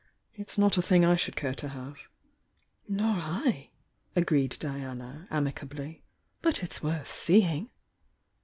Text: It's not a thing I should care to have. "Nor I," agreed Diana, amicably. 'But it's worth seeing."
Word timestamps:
It's 0.33 0.57
not 0.57 0.79
a 0.79 0.81
thing 0.81 1.05
I 1.05 1.15
should 1.15 1.35
care 1.35 1.53
to 1.53 1.69
have. 1.69 1.97
"Nor 2.89 3.17
I," 3.17 3.69
agreed 4.15 4.57
Diana, 4.59 5.27
amicably. 5.29 6.01
'But 6.41 6.63
it's 6.63 6.81
worth 6.81 7.11
seeing." 7.13 7.69